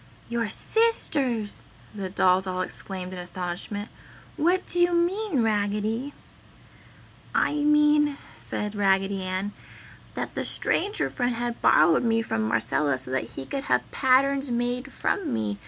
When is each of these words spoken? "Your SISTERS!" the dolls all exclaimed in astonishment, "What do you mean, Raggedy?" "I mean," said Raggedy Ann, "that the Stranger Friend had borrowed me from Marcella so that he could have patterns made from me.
"Your 0.29 0.49
SISTERS!" 0.49 1.63
the 1.93 2.09
dolls 2.09 2.47
all 2.47 2.61
exclaimed 2.61 3.13
in 3.13 3.19
astonishment, 3.19 3.89
"What 4.35 4.65
do 4.65 4.79
you 4.79 4.93
mean, 4.95 5.43
Raggedy?" 5.43 6.15
"I 7.35 7.53
mean," 7.53 8.17
said 8.35 8.73
Raggedy 8.73 9.21
Ann, 9.21 9.53
"that 10.15 10.33
the 10.33 10.43
Stranger 10.43 11.07
Friend 11.07 11.35
had 11.35 11.61
borrowed 11.61 12.01
me 12.03 12.23
from 12.23 12.41
Marcella 12.47 12.97
so 12.97 13.11
that 13.11 13.25
he 13.35 13.45
could 13.45 13.65
have 13.65 13.91
patterns 13.91 14.49
made 14.49 14.91
from 14.91 15.31
me. 15.31 15.59